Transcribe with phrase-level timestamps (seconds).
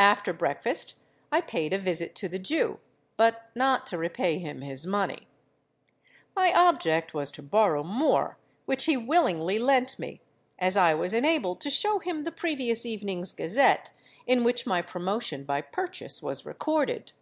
[0.00, 0.98] After breakfast
[1.30, 5.28] I paid a visit to the Jew—but not to repay him his money.
[6.34, 10.22] My object was to borrow more, which he willingly lent me,
[10.58, 13.92] as I was enabled to show him the previous evening's Gazette
[14.26, 17.12] in which my promotion by purchase was recorded.